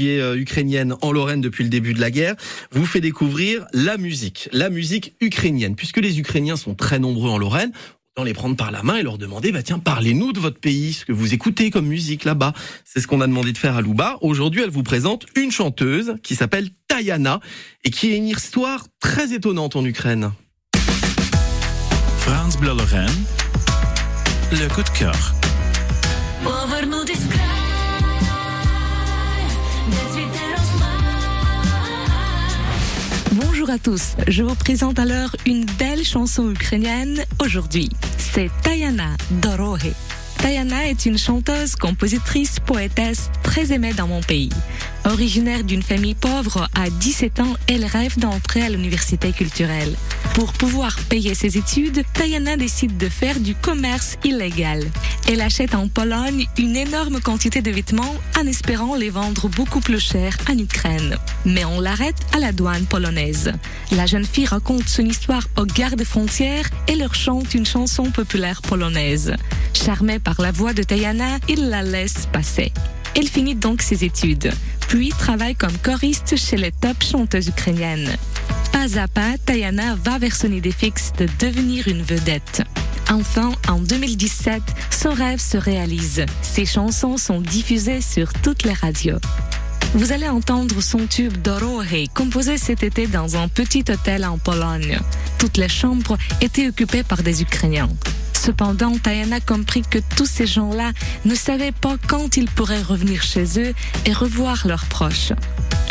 [0.00, 2.34] Euh, ukrainienne en Lorraine depuis le début de la guerre,
[2.70, 5.76] vous fait découvrir la musique, la musique ukrainienne.
[5.76, 7.72] Puisque les Ukrainiens sont très nombreux en Lorraine,
[8.16, 10.94] autant les prendre par la main et leur demander, bah tiens, parlez-nous de votre pays,
[10.94, 12.54] ce que vous écoutez comme musique là-bas.
[12.86, 14.16] C'est ce qu'on a demandé de faire à Louba.
[14.22, 17.40] Aujourd'hui, elle vous présente une chanteuse qui s'appelle Tayana
[17.84, 20.32] et qui a une histoire très étonnante en Ukraine.
[22.20, 23.10] France Bleu Lorraine,
[24.52, 25.34] le coup de cœur.
[33.62, 37.88] Bonjour à tous, je vous présente alors une belle chanson ukrainienne aujourd'hui.
[38.18, 39.94] C'est Tayana Dorohe.
[40.38, 44.50] Tayana est une chanteuse, compositrice, poétesse très aimée dans mon pays.
[45.04, 49.94] Originaire d'une famille pauvre, à 17 ans, elle rêve d'entrer à l'université culturelle.
[50.34, 54.82] Pour pouvoir payer ses études, Tayana décide de faire du commerce illégal.
[55.28, 60.00] Elle achète en Pologne une énorme quantité de vêtements en espérant les vendre beaucoup plus
[60.00, 61.16] cher en Ukraine.
[61.44, 63.52] Mais on l'arrête à la douane polonaise.
[63.92, 68.62] La jeune fille raconte son histoire aux gardes frontières et leur chante une chanson populaire
[68.62, 69.34] polonaise.
[69.74, 72.72] Charmé par la voix de Tayana, il la laisse passer.
[73.14, 74.52] Elle finit donc ses études,
[74.88, 78.16] puis travaille comme choriste chez les top chanteuses ukrainiennes.
[78.72, 82.62] Pas à pas, Tayana va vers son idée fixe de devenir une vedette.
[83.10, 86.24] Enfin, en 2017, son rêve se réalise.
[86.42, 89.18] Ses chansons sont diffusées sur toutes les radios.
[89.94, 94.98] Vous allez entendre son tube Dorohe, composé cet été dans un petit hôtel en Pologne.
[95.38, 97.90] Toutes les chambres étaient occupées par des Ukrainiens.
[98.32, 100.92] Cependant, Tayana compris que tous ces gens-là
[101.24, 103.74] ne savaient pas quand ils pourraient revenir chez eux
[104.06, 105.32] et revoir leurs proches.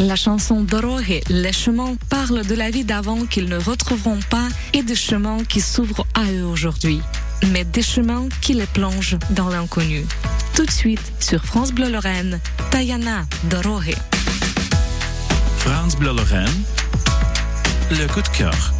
[0.00, 4.82] La chanson Dorohe, Les chemins, parle de la vie d'avant qu'ils ne retrouveront pas et
[4.82, 7.02] des chemins qui s'ouvrent à eux aujourd'hui.
[7.52, 10.06] Mais des chemins qui les plongent dans l'inconnu.
[10.54, 12.40] Tout de suite, sur France Bleu Lorraine,
[12.70, 13.94] Tayana Dorohe.
[15.58, 16.48] France Bleu Lorraine,
[17.90, 18.72] le coup de cœur.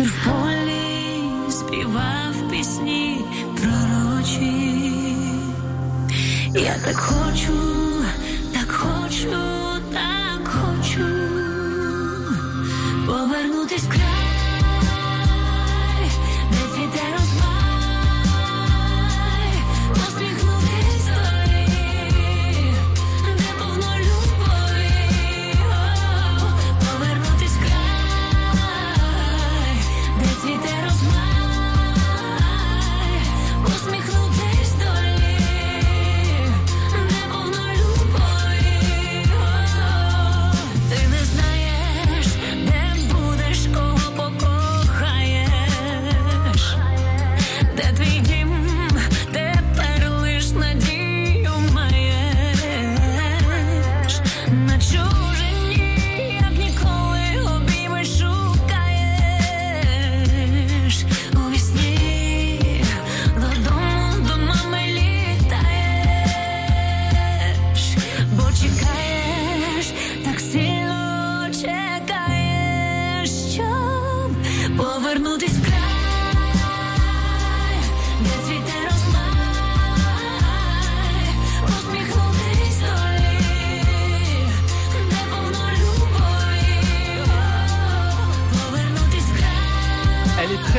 [0.00, 3.24] Вітер в полі співав пісні
[3.56, 4.84] пророчі.
[6.54, 7.52] Я так хочу,
[54.66, 55.19] Not sure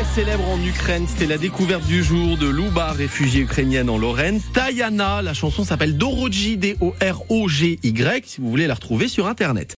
[0.03, 1.06] célèbre en Ukraine.
[1.07, 4.41] C'était la découverte du jour de Louba, réfugiée ukrainienne en Lorraine.
[4.53, 9.69] Tayana, la chanson s'appelle Doroji, D-O-R-O-G-Y, si vous voulez la retrouver sur Internet.